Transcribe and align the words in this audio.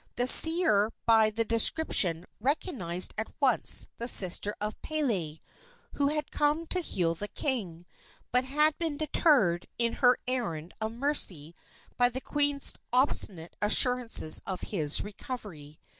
The 0.15 0.25
seer 0.25 0.91
by 1.05 1.29
the 1.29 1.45
description 1.45 2.25
recognized 2.39 3.13
at 3.19 3.27
once 3.39 3.87
the 3.97 4.07
sister 4.07 4.55
of 4.59 4.81
Pele, 4.81 5.37
who 5.93 6.07
had 6.07 6.31
come 6.31 6.65
to 6.71 6.79
heal 6.79 7.13
the 7.13 7.27
king, 7.27 7.85
but 8.31 8.43
had 8.43 8.75
been 8.79 8.97
deterred 8.97 9.67
in 9.77 9.93
her 10.01 10.17
errand 10.27 10.73
of 10.81 10.93
mercy 10.93 11.53
by 11.97 12.09
the 12.09 12.19
queen's 12.19 12.73
obstinate 12.91 13.55
assurances 13.61 14.41
of 14.47 14.61
his 14.61 15.01
recovery. 15.01 15.79